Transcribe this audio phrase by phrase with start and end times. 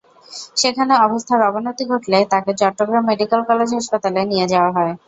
[0.55, 4.93] সেখানে অবস্থার অবনতি ঘটলে তাঁকে চট্টগ্রাম মেডিকেল কলেজ হাসপাতালে নিয়ে যাওয়া হয়।